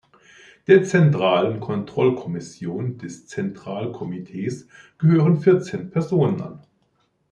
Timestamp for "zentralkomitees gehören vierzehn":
3.27-5.91